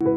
[0.00, 0.12] Hello,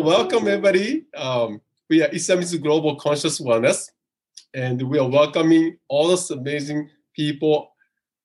[0.00, 1.04] welcome everybody.
[1.16, 3.92] Um, we are Isamizu Global Conscious Wellness,
[4.52, 7.70] and we are welcoming all those amazing people,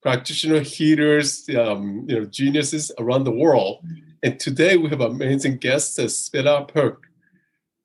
[0.02, 3.86] practitioner healers, um, you know, geniuses around the world.
[4.24, 7.11] And today we have amazing guest, Spela Perc.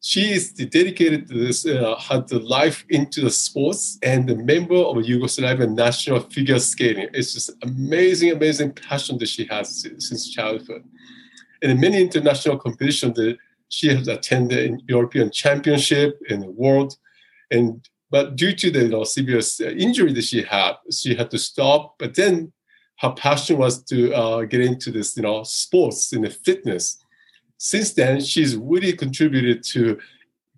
[0.06, 4.76] She is dedicated to this, uh, had the life into the sports and the member
[4.76, 7.08] of Yugoslavian national figure skating.
[7.12, 10.84] It's just amazing, amazing passion that she has since childhood.
[11.60, 13.36] And many international competitions, that
[13.68, 16.96] she has attended in European Championship and the world,
[17.50, 17.66] and
[18.08, 21.38] but due to the you know, severe uh, injury that she had, she had to
[21.38, 21.96] stop.
[21.98, 22.52] But then
[23.00, 26.96] her passion was to uh, get into this, you know, sports and the fitness.
[27.58, 29.98] Since then, she's really contributed to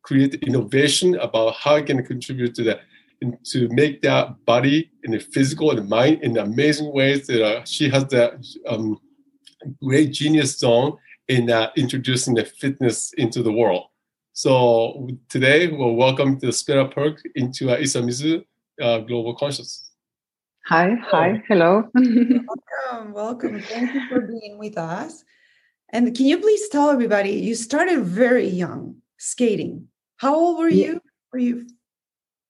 [0.02, 2.80] create innovation about how it can contribute to that
[3.44, 7.64] to make that body and the physical and the mind in amazing ways that uh,
[7.64, 8.34] she has that
[8.68, 8.96] um,
[9.82, 13.86] great genius zone in uh, introducing the fitness into the world.
[14.32, 18.44] So today we'll welcome the Spela Perc into uh, Isamizu
[18.80, 19.90] uh, Global Conscious.
[20.66, 21.90] Hi, hi, hello.
[21.94, 23.60] welcome, welcome.
[23.62, 25.24] Thank you for being with us.
[25.90, 29.88] And can you please tell everybody, you started very young skating.
[30.16, 31.00] How old were you?
[31.32, 31.66] Were you?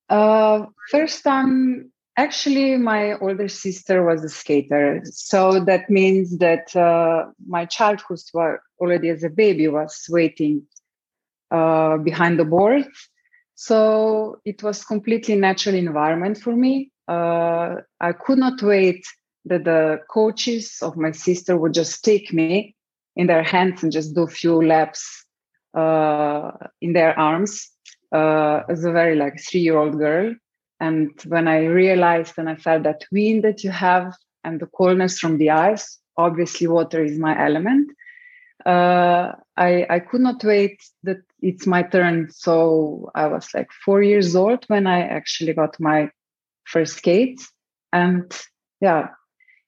[0.08, 5.00] Uh, first time Actually, my older sister was a skater.
[5.05, 10.67] So that means that uh, my childhood was already as a baby was waiting
[11.52, 12.89] uh, behind the board.
[13.55, 16.91] So it was completely natural environment for me.
[17.06, 19.06] Uh, I could not wait
[19.45, 22.75] that the coaches of my sister would just take me
[23.19, 25.27] in their hands and just do a few laps
[25.74, 27.69] uh, in their arms
[28.12, 30.34] uh, as a very like three year old girl
[30.80, 35.19] and when I realized and I felt that wind that you have and the coolness
[35.19, 37.91] from the ice, obviously water is my element.
[38.64, 42.28] Uh, I, I could not wait that it's my turn.
[42.30, 46.11] So I was like four years old when I actually got my
[46.64, 47.51] first skates.
[47.92, 48.33] And
[48.80, 49.08] yeah,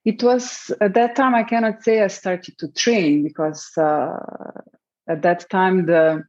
[0.04, 4.16] it was at that time, I cannot say I started to train because uh,
[5.08, 6.24] at that time the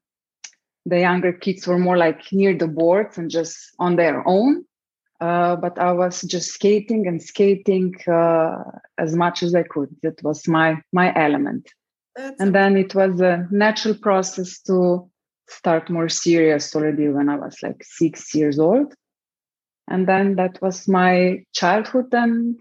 [0.86, 4.66] the younger kids were more like near the boards and just on their own
[5.22, 8.64] uh, but I was just skating and skating uh,
[8.98, 9.96] as much as I could.
[10.02, 11.70] That was my my element.
[12.16, 15.10] That's and then it was a natural process to
[15.48, 18.94] start more serious already when I was like six years old.
[19.88, 22.60] And then that was my childhood and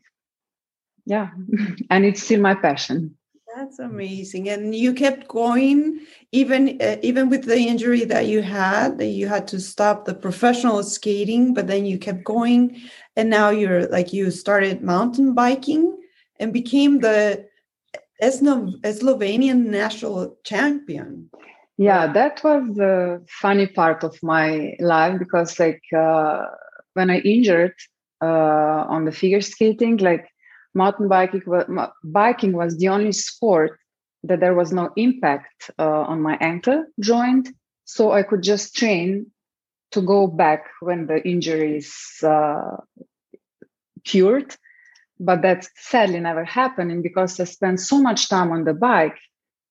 [1.06, 1.30] yeah,
[1.90, 3.16] and it's still my passion.
[3.56, 4.48] That's amazing.
[4.48, 6.00] And you kept going
[6.30, 10.14] even uh, even with the injury that you had, that you had to stop the
[10.14, 12.80] professional skating, but then you kept going
[13.16, 15.98] and now you're like you started mountain biking
[16.38, 17.46] and became the
[18.22, 21.30] Slovenian national champion.
[21.76, 26.44] Yeah, that was the funny part of my life because like uh,
[26.94, 27.74] when I injured
[28.22, 30.28] uh, on the figure skating, like
[30.74, 31.42] mountain biking,
[32.04, 33.78] biking was the only sport
[34.22, 37.48] that there was no impact uh, on my ankle joint.
[37.84, 39.26] So I could just train
[39.92, 42.76] to go back when the injury is uh,
[44.04, 44.54] cured.
[45.18, 47.02] But that sadly never happened.
[47.02, 49.18] because I spent so much time on the bike,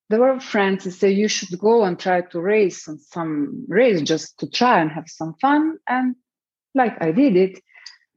[0.10, 4.02] there were friends who say you should go and try to race on some race
[4.02, 5.78] just to try and have some fun.
[5.88, 6.16] And
[6.76, 7.60] like I did it.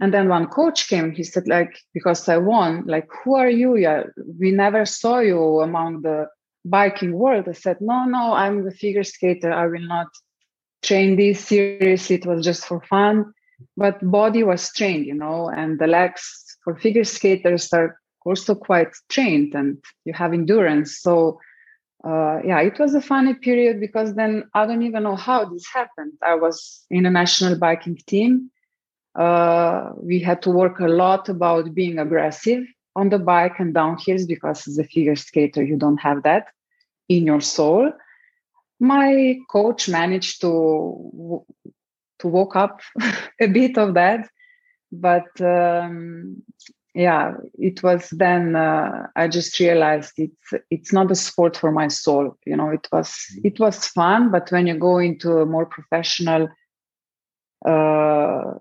[0.03, 3.77] And then one coach came, he said, like, because I won, like, who are you?
[3.77, 4.03] Yeah,
[4.41, 6.27] we never saw you among the
[6.65, 7.49] biking world.
[7.49, 9.53] I said, no, no, I'm the figure skater.
[9.53, 10.09] I will not
[10.83, 12.17] train this seriously.
[12.17, 13.33] It was just for fun.
[13.77, 17.97] But body was trained, you know, and the legs for figure skaters are
[18.27, 20.99] also quite trained and you have endurance.
[20.99, 21.39] So
[22.05, 25.65] uh, yeah, it was a funny period because then I don't even know how this
[25.73, 26.15] happened.
[26.27, 28.51] I was in a national biking team
[29.15, 32.65] uh, we had to work a lot about being aggressive
[32.97, 36.47] on the bike and downhills because as a figure skater you don't have that
[37.09, 37.93] in your soul.
[38.81, 41.45] My coach managed to
[42.21, 42.81] to walk up
[43.41, 44.29] a bit of that
[44.93, 46.43] but um,
[46.95, 51.89] yeah it was then uh, i just realized it's it's not a sport for my
[51.89, 55.67] soul you know it was it was fun but when you go into a more
[55.67, 56.49] professional
[57.67, 58.55] uh,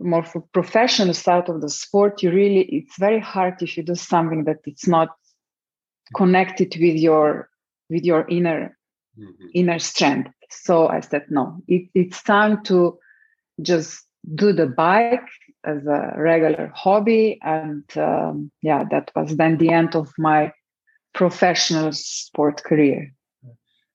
[0.00, 3.94] more for professional side of the sport you really it's very hard if you do
[3.94, 5.10] something that it's not
[6.14, 7.48] connected with your
[7.90, 8.76] with your inner
[9.18, 9.46] mm-hmm.
[9.54, 12.98] inner strength so i said no it, it's time to
[13.62, 14.04] just
[14.34, 15.28] do the bike
[15.64, 17.38] as a regular hobby.
[17.42, 20.52] And um, yeah, that was then the end of my
[21.14, 23.12] professional sport career.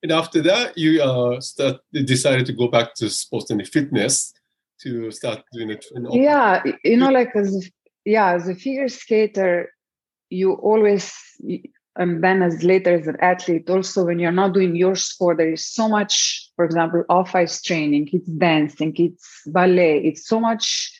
[0.01, 4.33] And after that, you uh, start, decided to go back to sports and fitness
[4.83, 5.85] to start doing it.
[6.11, 7.69] Yeah, you know, like as
[8.05, 9.71] yeah, as a figure skater,
[10.29, 11.13] you always
[11.95, 15.51] and then as later as an athlete also when you're not doing your sport there
[15.51, 20.91] is so much for example off ice training it's dancing it's ballet it's so much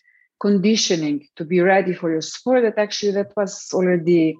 [0.41, 4.35] conditioning to be ready for your sport that actually that was already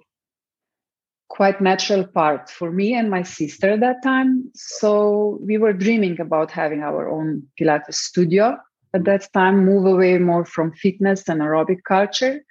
[1.30, 6.20] quite natural part for me and my sister at that time so we were dreaming
[6.20, 8.58] about having our own pilates studio
[8.94, 12.42] at that time move away more from fitness and aerobic culture.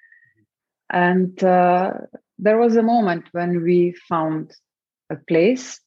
[0.90, 1.92] And uh,
[2.38, 4.52] there was a moment when we found
[5.10, 5.80] a place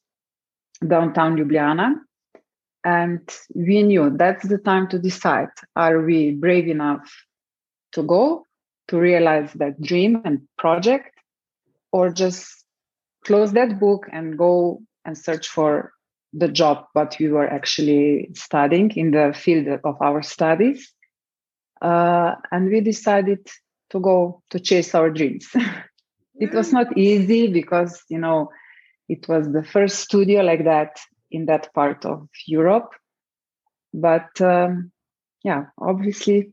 [0.86, 1.94] downtown Ljubljana
[2.84, 3.20] and
[3.54, 7.08] we knew that's the time to decide are we brave enough
[7.92, 8.44] to go
[8.88, 11.14] to realize that dream and project
[11.92, 12.64] or just
[13.24, 15.92] close that book and go and search for
[16.32, 20.92] the job what we were actually studying in the field of our studies.
[21.80, 23.46] Uh, and we decided
[23.90, 25.48] to go to chase our dreams.
[26.40, 28.50] It was not easy because you know
[29.08, 30.98] it was the first studio like that
[31.30, 32.90] in that part of europe.
[33.92, 34.90] But um,
[35.44, 36.52] yeah obviously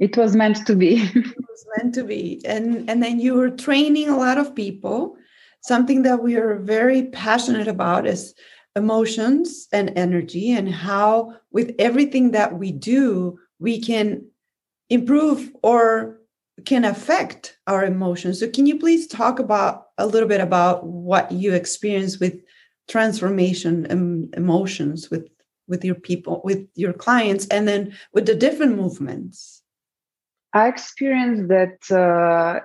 [0.00, 1.02] it was meant to be.
[1.14, 2.40] It was meant to be.
[2.44, 5.16] And and then you were training a lot of people.
[5.60, 8.34] Something that we are very passionate about is
[8.78, 14.24] emotions and energy and how with everything that we do we can
[14.88, 16.18] improve or
[16.64, 18.40] can affect our emotions.
[18.40, 22.40] So, can you please talk about a little bit about what you experience with
[22.88, 25.28] transformation and emotions with
[25.68, 29.62] with your people, with your clients, and then with the different movements?
[30.54, 32.60] I experienced that uh,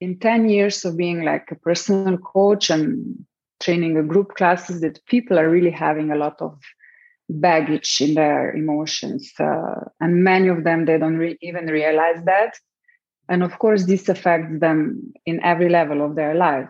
[0.00, 3.26] in 10 years of being like a personal coach and
[3.60, 6.58] training a group classes that people are really having a lot of
[7.28, 12.54] baggage in their emotions uh, and many of them they don't re- even realize that
[13.28, 16.68] and of course, this affects them in every level of their life.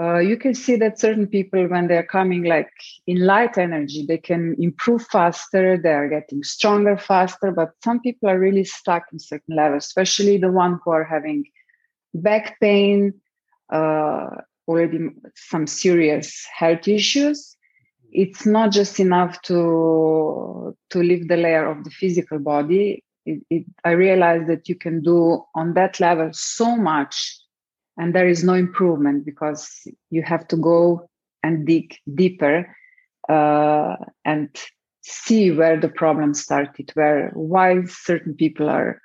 [0.00, 2.70] Uh, you can see that certain people, when they're coming like
[3.06, 7.52] in light energy, they can improve faster, they're getting stronger faster.
[7.52, 11.44] But some people are really stuck in certain levels, especially the one who are having
[12.12, 13.14] back pain,
[13.72, 14.30] uh,
[14.66, 14.98] already
[15.34, 17.56] some serious health issues.
[18.12, 23.64] It's not just enough to to leave the layer of the physical body it, it,
[23.84, 27.38] I realized that you can do on that level so much,
[27.96, 29.70] and there is no improvement because
[30.10, 31.08] you have to go
[31.42, 32.74] and dig deeper
[33.28, 34.48] uh, and
[35.02, 39.00] see where the problem started, where why certain people are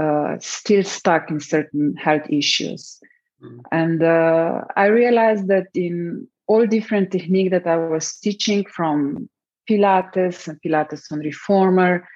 [0.00, 3.00] uh, still stuck in certain health issues.
[3.42, 3.60] Mm.
[3.72, 9.28] And uh, I realized that in all different technique that I was teaching from
[9.68, 12.08] Pilates and Pilates on reformer,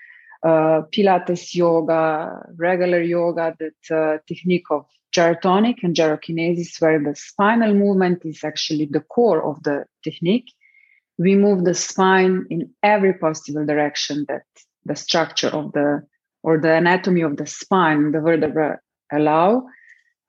[0.42, 7.74] uh, Pilates yoga, regular yoga, that uh, technique of gyrotonic and gyrokinesis, where the spinal
[7.74, 10.52] movement is actually the core of the technique.
[11.18, 14.44] We move the spine in every possible direction that
[14.84, 16.02] the structure of the
[16.42, 18.80] or the anatomy of the spine, the vertebra
[19.12, 19.66] allow.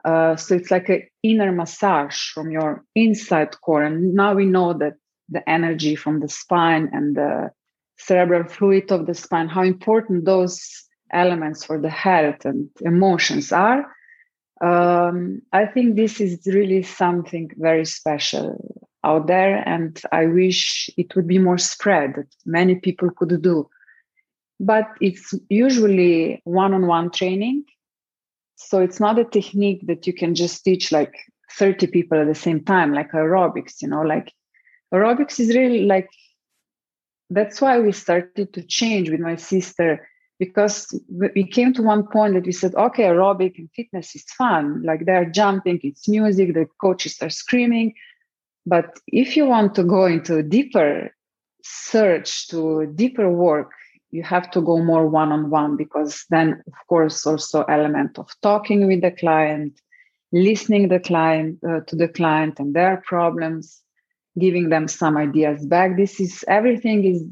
[0.03, 3.83] Uh, so it's like an inner massage from your inside core.
[3.83, 4.95] And now we know that
[5.29, 7.51] the energy from the spine and the
[7.97, 13.85] cerebral fluid of the spine, how important those elements for the health and emotions are.
[14.61, 21.15] Um, I think this is really something very special out there, and I wish it
[21.15, 23.67] would be more spread that many people could do.
[24.59, 27.65] But it's usually one on one training.
[28.67, 31.13] So it's not a technique that you can just teach like
[31.57, 34.31] 30 people at the same time, like aerobics, you know, like
[34.93, 36.09] aerobics is really like
[37.29, 40.93] that's why we started to change with my sister because
[41.35, 44.83] we came to one point that we said okay aerobic and fitness is fun.
[44.83, 47.93] Like they're jumping it's music the coaches are screaming.
[48.65, 51.11] But if you want to go into a deeper
[51.63, 53.71] search to deeper work
[54.11, 59.01] you have to go more one-on-one because then of course also element of talking with
[59.01, 59.79] the client
[60.33, 63.81] listening the client uh, to the client and their problems
[64.39, 65.97] giving them some ideas back.
[65.97, 67.23] This is everything is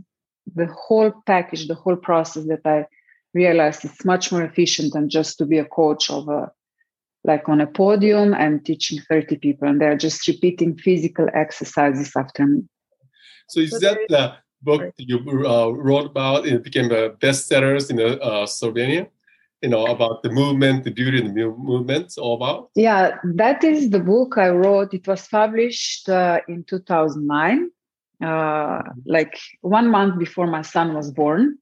[0.55, 2.85] the whole package the whole process that i
[3.33, 6.51] realized it's much more efficient than just to be a coach of a
[7.23, 12.47] like on a podium and teaching 30 people and they're just repeating physical exercises after
[12.47, 12.61] me.
[13.49, 14.93] So is that the book right.
[14.97, 16.47] you uh, wrote about.
[16.47, 19.07] It became a bestsellers in uh, Slovenia.
[19.61, 22.13] You know about the movement, the beauty and the movement.
[22.17, 22.69] All about.
[22.75, 24.93] Yeah, that is the book I wrote.
[24.93, 27.69] It was published uh, in 2009,
[28.23, 31.57] uh, like one month before my son was born.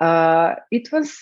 [0.00, 1.16] Uh, it was,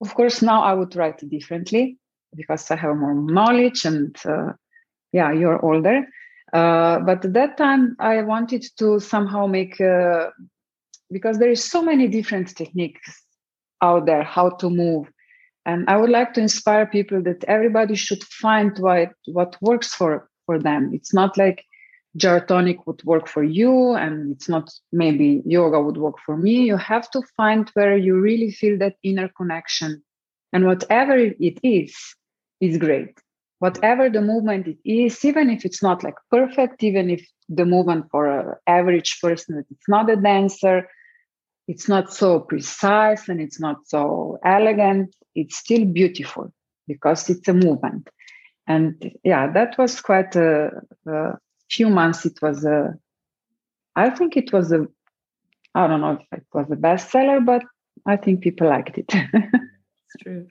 [0.00, 1.98] of course, now I would write it differently
[2.34, 4.52] because I have more knowledge and uh,
[5.12, 6.06] yeah, you're older.
[6.52, 10.28] Uh, but at that time, I wanted to somehow make uh,
[11.10, 13.22] because there is so many different techniques
[13.82, 15.10] out there how to move,
[15.66, 20.28] and I would like to inspire people that everybody should find what what works for
[20.46, 20.90] for them.
[20.92, 21.64] It's not like
[22.16, 26.64] gyrotonic would work for you, and it's not maybe yoga would work for me.
[26.64, 30.02] You have to find where you really feel that inner connection,
[30.52, 31.94] and whatever it is,
[32.60, 33.18] is great
[33.58, 38.06] whatever the movement it is, even if it's not like perfect, even if the movement
[38.10, 40.88] for an average person, it's not a dancer,
[41.68, 46.50] it's not so precise and it's not so elegant, it's still beautiful
[46.88, 48.08] because it's a movement.
[48.66, 50.70] And yeah, that was quite a,
[51.06, 51.38] a
[51.70, 52.24] few months.
[52.24, 52.94] It was a,
[53.94, 54.86] I think it was a,
[55.74, 57.62] I don't know if it was a bestseller, but
[58.06, 59.06] I think people liked it.
[59.12, 60.48] it's true.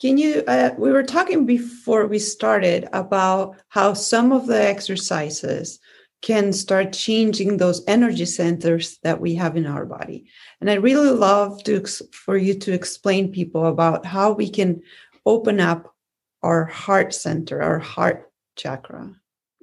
[0.00, 0.42] Can you?
[0.48, 5.78] Uh, we were talking before we started about how some of the exercises
[6.22, 10.26] can start changing those energy centers that we have in our body.
[10.60, 14.82] And I really love to for you to explain people about how we can
[15.24, 15.94] open up
[16.42, 19.14] our heart center, our heart chakra.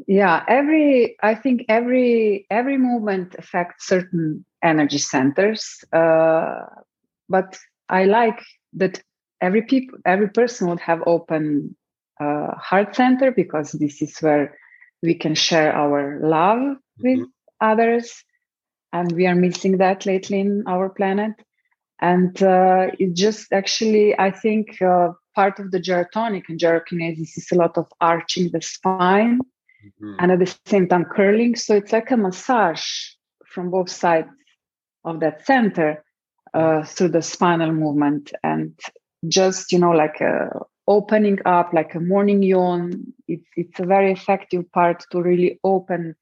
[0.08, 6.66] Yeah, every I think every every movement affects certain energy centers, uh,
[7.30, 7.58] but
[7.90, 8.42] I like
[8.74, 9.02] that
[9.42, 11.76] every people every person would have open
[12.20, 14.58] uh, heart center because this is where
[15.02, 17.04] we can share our love mm-hmm.
[17.04, 17.28] with
[17.62, 18.24] others
[18.94, 21.34] and we are missing that lately in our planet
[22.00, 27.48] and uh, it just actually i think uh, part of the gyrotonic and gyrokinesis is
[27.52, 30.16] a lot of arching the spine mm-hmm.
[30.20, 32.86] and at the same time curling so it's like a massage
[33.46, 34.30] from both sides
[35.04, 36.04] of that center
[36.54, 38.80] uh, through the spinal movement and
[39.28, 40.50] just you know like a
[40.88, 42.92] opening up like a morning yawn
[43.28, 46.16] it's it's a very effective part to really open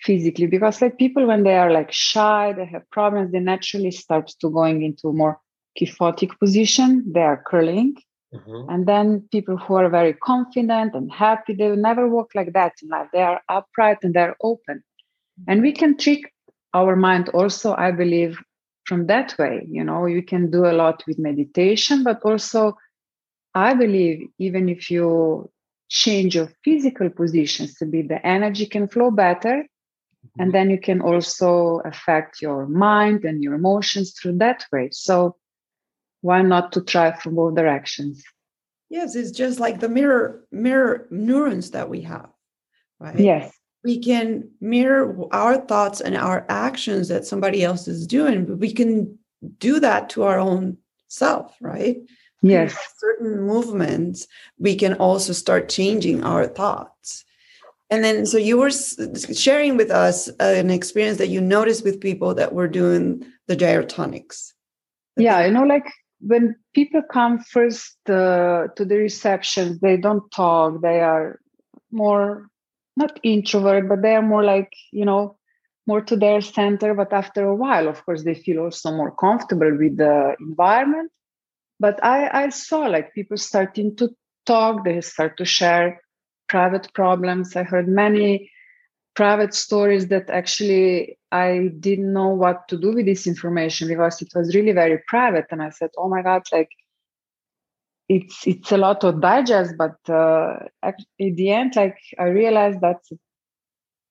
[0.00, 4.28] physically because like people when they are like shy they have problems they naturally start
[4.40, 5.38] to going into more
[5.78, 7.94] kyphotic position they are curling.
[8.32, 8.70] Mm-hmm.
[8.70, 12.74] and then people who are very confident and happy they will never walk like that
[12.80, 13.08] in life.
[13.12, 14.84] They are upright and they're open.
[15.48, 16.32] And we can trick
[16.72, 18.38] our mind also i believe
[18.84, 19.66] from that way.
[19.68, 22.76] You know you can do a lot with meditation but also
[23.54, 25.50] i believe even if you
[25.90, 30.40] change your physical positions to be the energy can flow better mm-hmm.
[30.40, 34.88] and then you can also affect your mind and your emotions through that way.
[34.92, 35.36] So
[36.20, 38.22] why not to try from both directions?
[38.88, 42.30] Yes it's just like the mirror mirror neurons that we have
[43.00, 43.18] right?
[43.18, 43.52] Yes.
[43.82, 48.72] We can mirror our thoughts and our actions that somebody else is doing but we
[48.72, 49.18] can
[49.58, 50.76] do that to our own
[51.08, 51.96] self right
[52.42, 54.26] yes certain movements
[54.58, 57.24] we can also start changing our thoughts
[57.90, 62.34] and then so you were sharing with us an experience that you noticed with people
[62.34, 64.52] that were doing the gyrotonics
[65.16, 65.86] yeah you know like
[66.20, 71.40] when people come first uh, to the reception they don't talk they are
[71.90, 72.50] more
[72.96, 75.36] not introvert, but they are more like, you know,
[75.86, 76.94] more to their center.
[76.94, 81.10] But after a while, of course, they feel also more comfortable with the environment.
[81.80, 84.10] But I, I saw like people starting to
[84.46, 86.00] talk, they start to share
[86.48, 87.56] private problems.
[87.56, 88.50] I heard many
[89.16, 94.28] private stories that actually I didn't know what to do with this information because it
[94.34, 95.46] was really very private.
[95.50, 96.68] And I said, oh my God, like
[98.10, 103.12] it's it's a lot to digest but uh, at the end like i realized that's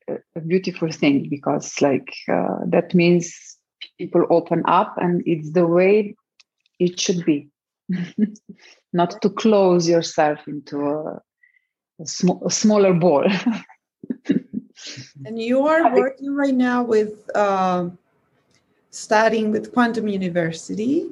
[0.10, 3.58] a, a beautiful thing because like uh, that means
[3.98, 6.16] people open up and it's the way
[6.80, 7.50] it should be
[8.94, 11.22] not to close yourself into a,
[12.02, 13.26] a, sm- a smaller ball
[15.26, 17.90] and you are working right now with uh,
[18.90, 21.08] studying with quantum university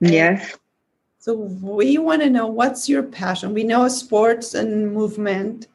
[0.00, 0.56] yes
[1.26, 3.52] so we want to know what's your passion.
[3.52, 5.66] We know sports and movement,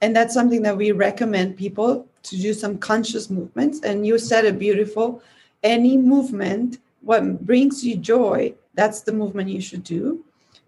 [0.00, 3.80] and that's something that we recommend people to do some conscious movements.
[3.80, 5.20] And you said it beautiful.
[5.64, 10.24] Any movement, what brings you joy, that's the movement you should do.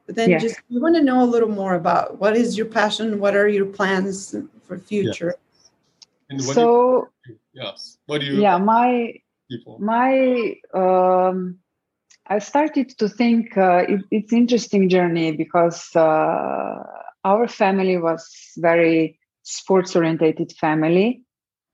[0.06, 3.18] But then just we want to know a little more about what is your passion,
[3.20, 4.34] what are your plans
[4.66, 5.36] for future.
[6.30, 6.38] Yeah.
[6.52, 7.08] so
[7.54, 8.42] yes, what do you?
[8.42, 9.14] Yeah, my
[9.50, 9.78] people?
[9.80, 11.58] My um,
[12.26, 16.82] I started to think uh, it, it's interesting journey because uh,
[17.24, 21.22] our family was very sports orientated family.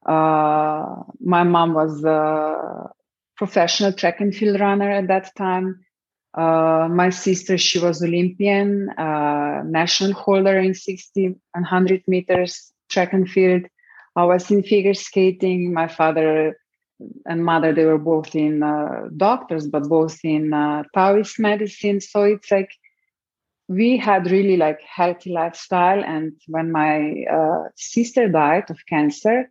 [0.07, 2.91] Uh, my mom was a
[3.41, 5.81] professional track and field runner at that time.
[6.35, 13.15] Uh, my sister, she was Olympian, uh, national holder in 60 and 100 meters track
[13.15, 13.63] and field.
[14.15, 15.73] I was in figure skating.
[15.73, 16.59] My father
[17.25, 22.03] and mother, they were both in uh, doctors, but both in uh, Taoist medicine.
[22.03, 22.71] So it's like
[23.69, 26.05] we had really like healthy lifestyle.
[26.05, 29.51] And when my uh, sister died of cancer,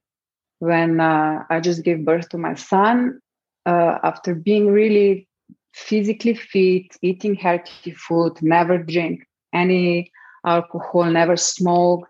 [0.59, 3.19] when uh, I just gave birth to my son,
[3.65, 5.27] uh, after being really
[5.73, 10.11] physically fit, eating healthy food, never drink any
[10.45, 12.09] alcohol, never smoked,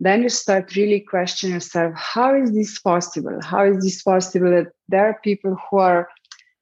[0.00, 3.38] then you start really questioning yourself how is this possible?
[3.42, 6.08] How is this possible that there are people who are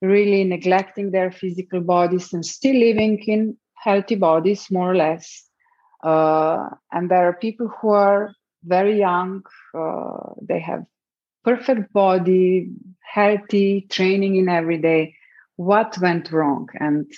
[0.00, 5.44] really neglecting their physical bodies and still living in healthy bodies more or less?
[6.02, 9.42] Uh, and there are people who are very young
[9.74, 10.84] uh, they have
[11.44, 12.70] perfect body
[13.00, 15.14] healthy training in every day.
[15.56, 16.68] What went wrong?
[16.80, 17.10] And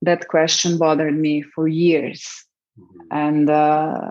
[0.00, 2.44] that question bothered me for years.
[2.80, 3.00] Mm-hmm.
[3.10, 4.10] and uh,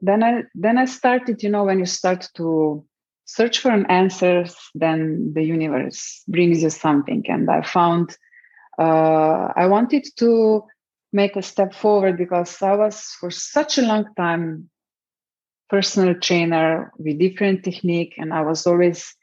[0.00, 2.84] then i then i started you know when you start to
[3.24, 7.24] search for an answers then the universe brings you something.
[7.28, 8.16] And i found
[8.80, 10.64] uh, i wanted to
[11.12, 14.68] make a step forward because i was for such a long time
[15.68, 19.14] personal trainer with different technique and i was always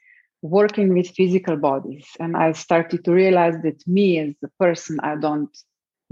[0.44, 2.04] working with physical bodies.
[2.18, 5.56] And i started to realize that me as a person i don't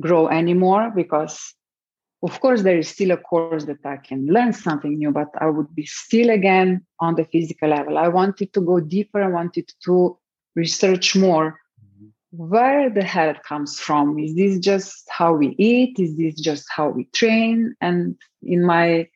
[0.00, 1.54] grow anymore because
[2.22, 5.46] of course there is still a course that i can learn something new but i
[5.46, 7.98] would be still again on the physical level.
[7.98, 9.22] I wanted to go deeper.
[9.22, 10.18] I wanted to
[10.54, 11.58] research more.
[12.32, 14.18] Where the health comes from?
[14.18, 15.98] Is this just how we eat?
[15.98, 17.74] Is this just how we train?
[17.80, 19.08] And in my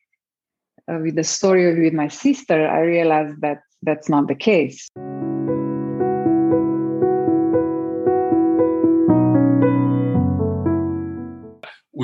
[0.91, 4.89] uh, with the story with my sister i realized that that's not the case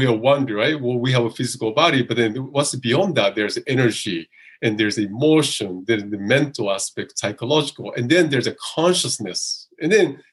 [0.01, 0.81] we are wonder, right?
[0.81, 3.35] Well, we have a physical body, but then what's beyond that?
[3.35, 4.27] There's energy
[4.63, 10.23] and there's emotion, there's the mental aspect, psychological, and then there's a consciousness, and then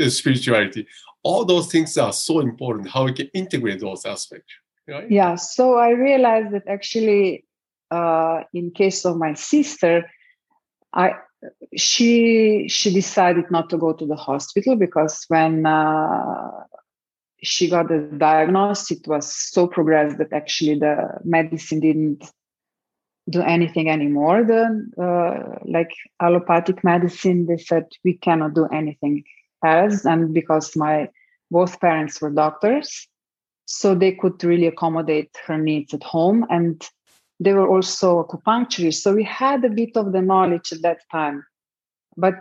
[0.00, 0.86] uh, spirituality.
[1.22, 2.88] All those things are so important.
[2.88, 4.52] How we can integrate those aspects.
[4.86, 5.10] Right?
[5.10, 5.34] Yeah.
[5.36, 7.45] So I realized that actually,
[7.90, 10.10] uh, in case of my sister,
[10.92, 11.14] I
[11.76, 16.50] she she decided not to go to the hospital because when uh,
[17.42, 22.24] she got the diagnosis, it was so progressed that actually the medicine didn't
[23.28, 24.44] do anything anymore.
[24.44, 29.24] The uh, like allopathic medicine, they said we cannot do anything
[29.64, 31.08] else, and because my
[31.50, 33.06] both parents were doctors,
[33.66, 36.88] so they could really accommodate her needs at home, and
[37.38, 39.02] they were also acupuncturists.
[39.02, 41.44] So we had a bit of the knowledge at that time,
[42.16, 42.34] but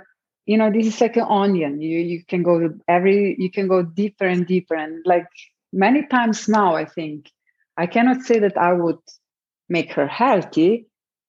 [0.45, 1.81] you know this is like an onion.
[1.81, 4.75] You you can go every you can go deeper and deeper.
[4.75, 5.27] And like
[5.75, 7.29] many times now i think
[7.77, 9.03] i cannot say that i would
[9.67, 10.87] make her healthy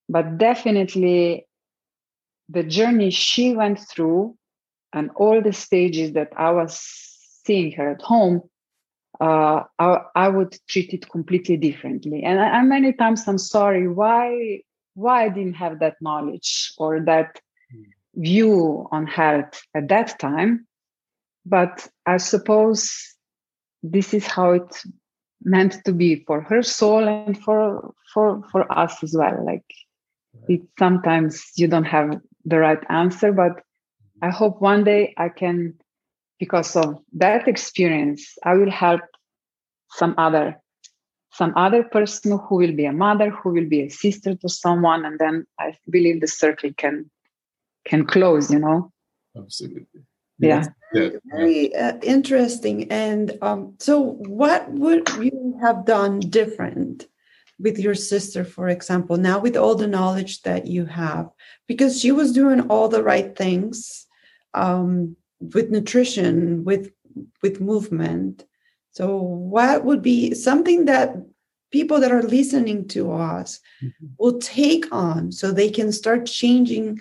[0.09, 1.45] but definitely
[2.49, 4.37] the journey she went through
[4.93, 6.79] and all the stages that i was
[7.45, 8.41] seeing her at home
[9.21, 14.61] uh, I, I would treat it completely differently and, and many times i'm sorry why
[14.95, 17.41] why i didn't have that knowledge or that
[18.17, 20.67] view on health at that time.
[21.45, 22.91] But I suppose
[23.83, 24.83] this is how it
[25.43, 29.45] meant to be for her soul and for for for us as well.
[29.45, 29.65] Like
[30.49, 33.63] it sometimes you don't have the right answer, but
[34.23, 35.75] I hope one day I can,
[36.39, 39.03] because of that experience, I will help
[39.91, 40.61] some other
[41.33, 45.05] some other person who will be a mother, who will be a sister to someone,
[45.05, 47.11] and then I believe the circle can
[47.87, 48.93] can close you know?
[49.37, 50.03] Absolutely.
[50.39, 51.11] Yeah, yeah.
[51.25, 52.91] very uh, interesting.
[52.91, 57.07] And um, so what would you have done different
[57.59, 61.31] with your sister for example now with all the knowledge that you have?
[61.67, 64.07] Because she was doing all the right things
[64.53, 66.91] um, with nutrition with
[67.43, 68.45] with movement.
[68.91, 71.17] So what would be something that
[71.71, 74.07] people that are listening to us mm-hmm.
[74.19, 77.01] will take on so they can start changing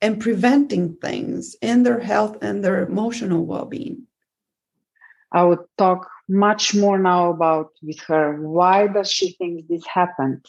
[0.00, 4.06] and preventing things in their health and their emotional well-being?
[5.32, 8.40] I would talk much more now about with her.
[8.40, 10.46] Why does she think this happened?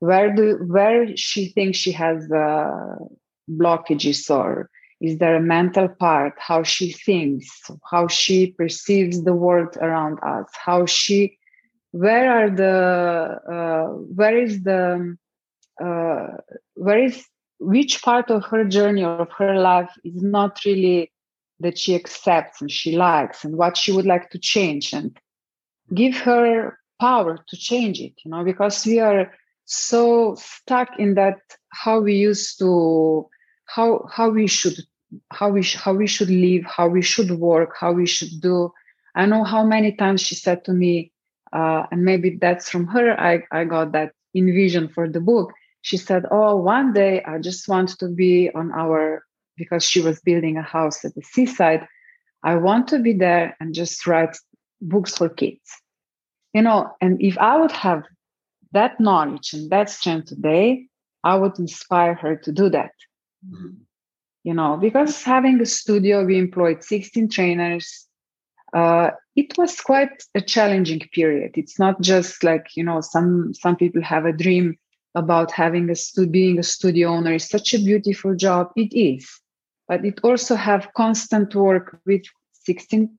[0.00, 2.96] Where do where she thinks she has uh,
[3.48, 7.48] blockages or is there a mental part how she thinks
[7.90, 11.38] how she perceives the world around us how she
[11.92, 15.16] where are the uh, where is the
[15.82, 16.26] uh,
[16.74, 17.24] where is
[17.60, 21.10] which part of her journey or of her life is not really
[21.60, 25.18] that she accepts and she likes and what she would like to change and
[25.94, 28.44] give her power to change it you know?
[28.44, 29.32] Because we are
[29.64, 33.28] so stuck in that how we used to
[33.68, 34.78] how how we should
[35.30, 38.72] how we sh- how we should live how we should work how we should do.
[39.14, 41.12] I know how many times she said to me
[41.52, 45.52] uh, and maybe that's from her I, I got that in vision for the book.
[45.82, 49.22] She said oh one day i just want to be on our
[49.56, 51.86] because she was building a house at the seaside
[52.42, 54.36] i want to be there and just write
[54.80, 55.68] books for kids.
[56.54, 58.02] You know and if i would have
[58.72, 60.86] that knowledge and that strength today
[61.24, 62.92] i would inspire her to do that
[63.46, 63.74] mm-hmm.
[64.44, 68.08] you know because having a studio we employed 16 trainers
[68.72, 71.52] uh, it was quite a challenging period.
[71.54, 74.76] It's not just like you know some some people have a dream
[75.14, 78.70] about having a stu- being a studio owner is such a beautiful job.
[78.76, 79.28] It is.
[79.86, 82.22] But it also have constant work with
[82.64, 83.18] 16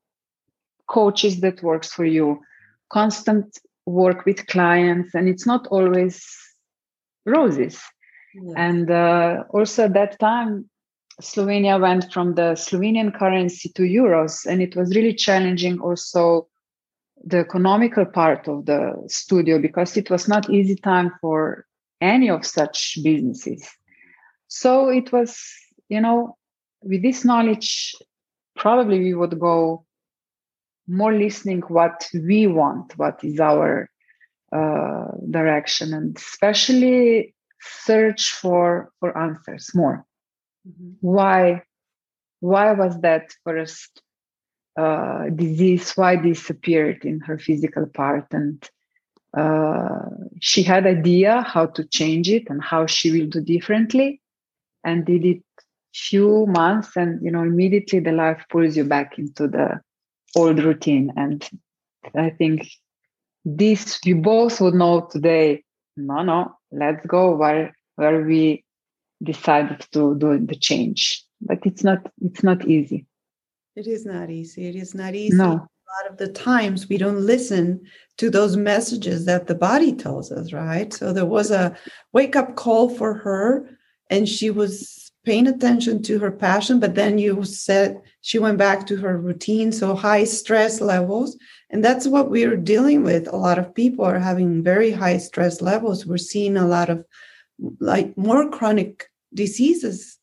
[0.88, 2.42] coaches that works for you.
[2.92, 6.24] Constant work with clients and it's not always
[7.26, 7.82] roses
[8.34, 8.54] yes.
[8.56, 10.70] and uh, also at that time
[11.22, 16.48] slovenia went from the slovenian currency to euros and it was really challenging also
[17.26, 21.66] the economical part of the studio because it was not easy time for
[22.00, 23.70] any of such businesses
[24.48, 25.38] so it was
[25.90, 26.38] you know
[26.82, 27.94] with this knowledge
[28.56, 29.86] probably we would go
[30.88, 33.90] more listening what we want what is our
[34.52, 40.06] uh, direction and especially search for for answers more
[40.68, 40.92] mm-hmm.
[41.02, 41.62] why
[42.40, 44.02] why was that first
[44.78, 48.70] uh, disease why disappeared in her physical part and
[49.38, 50.06] uh,
[50.40, 54.22] she had idea how to change it and how she will do differently
[54.84, 55.44] and did it
[55.94, 59.82] few months and you know immediately the life pulls you back into the
[60.36, 61.12] old routine.
[61.16, 61.48] And
[62.16, 62.68] I think
[63.46, 65.64] this we both would know today.
[66.00, 68.64] No, no, let's go where where we
[69.22, 71.24] decided to do the change.
[71.42, 73.06] But it's not it's not easy.
[73.76, 74.68] It is not easy.
[74.68, 75.36] It is not easy.
[75.36, 75.52] No.
[75.52, 77.82] A lot of the times we don't listen
[78.18, 80.94] to those messages that the body tells us, right?
[80.94, 81.76] So there was a
[82.14, 83.68] wake up call for her,
[84.10, 88.88] and she was paying attention to her passion, but then you said she went back
[88.88, 89.72] to her routine.
[89.72, 91.38] So high stress levels.
[91.70, 93.28] And that's what we're dealing with.
[93.28, 96.04] A lot of people are having very high stress levels.
[96.04, 97.06] We're seeing a lot of
[97.80, 100.18] like more chronic diseases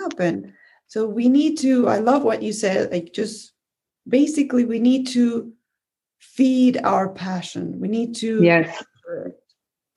[0.00, 0.54] happen.
[0.86, 3.52] So we need to, I love what you said, like just
[4.08, 5.52] basically we need to
[6.20, 7.78] feed our passion.
[7.78, 8.82] We need to yes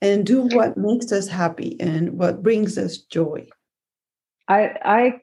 [0.02, 3.46] and do what makes us happy and what brings us joy.
[4.48, 5.20] I I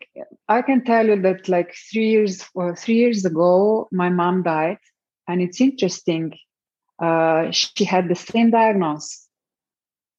[0.48, 4.78] I can tell you that like three years well, three years ago, my mom died,
[5.28, 6.34] and it's interesting.
[7.00, 9.28] Uh, she had the same diagnosis,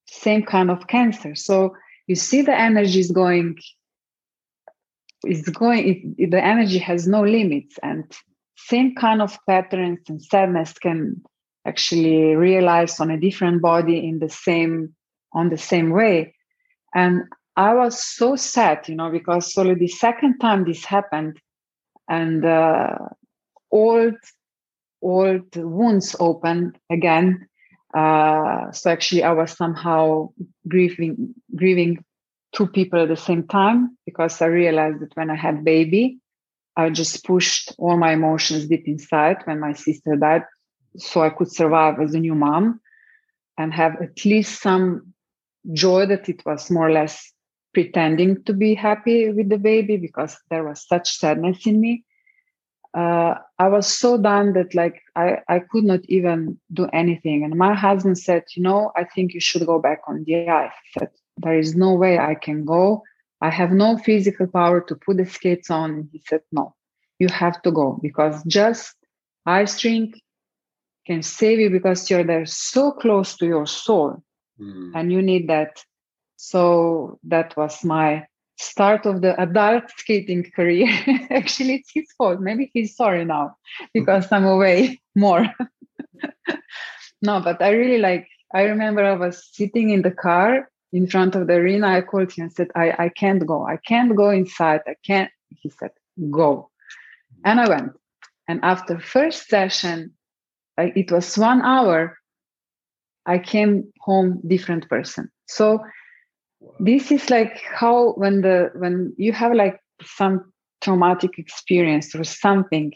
[0.07, 1.35] same kind of cancer.
[1.35, 1.75] So
[2.07, 3.59] you see, the energy is going.
[5.25, 6.15] Is going.
[6.19, 8.05] It, the energy has no limits, and
[8.57, 11.23] same kind of patterns and sadness can
[11.67, 14.95] actually realize on a different body in the same
[15.33, 16.35] on the same way
[16.95, 17.23] and
[17.61, 21.39] i was so sad you know because only the second time this happened
[22.09, 22.97] and uh,
[23.71, 24.17] old
[25.03, 27.47] old wounds opened again
[28.03, 30.29] uh, so actually i was somehow
[30.69, 31.93] grieving grieving
[32.53, 36.19] two people at the same time because i realized that when i had baby
[36.77, 40.45] i just pushed all my emotions deep inside when my sister died
[40.97, 42.81] so I could survive as a new mom
[43.59, 45.13] and have at least some
[45.73, 47.33] joy that it was more or less
[47.73, 52.05] pretending to be happy with the baby because there was such sadness in me.
[52.93, 57.45] Uh, I was so done that like I, I could not even do anything.
[57.45, 60.73] And my husband said, you know, I think you should go back on the ice.
[60.73, 63.05] I said, there is no way I can go.
[63.41, 65.91] I have no physical power to put the skates on.
[65.91, 66.75] And he said, no,
[67.21, 68.97] you have to go because just
[69.47, 70.21] ice drink
[71.07, 74.23] can save you because you're there so close to your soul
[74.61, 74.91] mm.
[74.95, 75.83] and you need that
[76.41, 78.25] so that was my
[78.57, 80.89] start of the adult skating career
[81.31, 83.55] actually it's his fault maybe he's sorry now
[83.95, 85.47] because i'm away more
[87.23, 91.35] no but i really like i remember i was sitting in the car in front
[91.35, 93.65] of the arena, I called him and said, I, I can't go.
[93.65, 94.81] I can't go inside.
[94.87, 95.31] I can't.
[95.49, 95.91] He said,
[96.31, 96.71] go.
[97.45, 97.93] And I went.
[98.49, 100.15] And after first session,
[100.77, 102.19] it was one hour,
[103.27, 105.31] I came home different person.
[105.47, 105.81] So
[106.79, 112.93] this is like how when the when you have like some traumatic experience or something,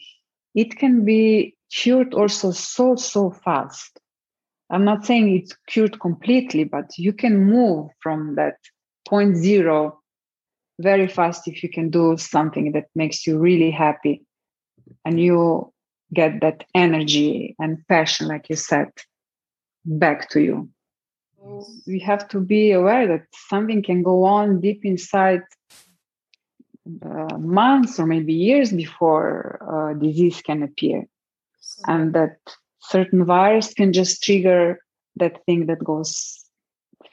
[0.55, 3.99] it can be cured also so so fast.
[4.71, 8.57] I'm not saying it's cured completely but you can move from that
[9.07, 10.01] point zero
[10.81, 14.25] very fast if you can do something that makes you really happy
[15.05, 15.73] and you
[16.13, 18.89] get that energy and passion like you said
[19.85, 20.69] back to you
[21.87, 25.43] we have to be aware that something can go on deep inside
[27.05, 31.05] uh, months or maybe years before uh, disease can appear.
[31.87, 32.37] And that
[32.81, 34.79] certain virus can just trigger
[35.17, 36.45] that thing that goes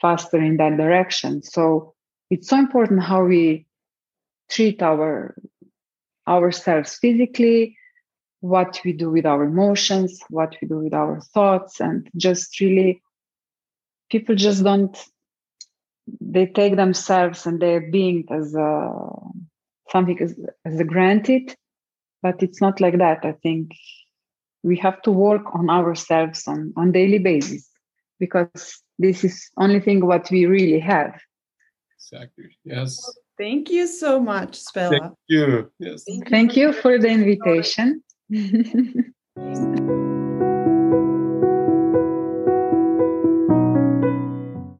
[0.00, 1.42] faster in that direction.
[1.42, 1.94] So
[2.30, 3.66] it's so important how we
[4.50, 5.34] treat our
[6.28, 7.76] ourselves physically
[8.40, 13.02] what we do with our emotions what we do with our thoughts and just really
[14.12, 14.96] people just don't
[16.20, 18.90] they take themselves and their being as a,
[19.90, 21.54] something as, as a granted
[22.22, 23.24] but it's not like that.
[23.24, 23.72] I think
[24.62, 27.68] we have to work on ourselves on on daily basis
[28.20, 31.20] because this is only thing what we really have.
[31.96, 32.56] Exactly.
[32.64, 32.98] Yes.
[33.36, 35.70] Thank you so much spela thank you.
[35.78, 36.04] Yes.
[36.30, 38.02] Thank you for the invitation